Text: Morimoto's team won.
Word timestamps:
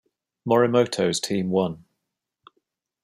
Morimoto's 0.47 1.19
team 1.19 1.51
won. 1.51 1.85